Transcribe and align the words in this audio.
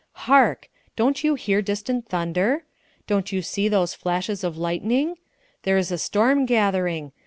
Hark! 0.25 0.67
Don't 0.95 1.23
you 1.23 1.35
hear 1.35 1.61
distant 1.61 2.07
thunder? 2.09 2.63
Don't 3.05 3.31
you 3.31 3.43
see 3.43 3.67
those 3.67 3.93
flashes 3.93 4.43
of 4.43 4.57
lightning? 4.57 5.13
There 5.61 5.77
is 5.77 5.91
a 5.91 5.99
storm 5.99 6.47
gathering! 6.47 7.11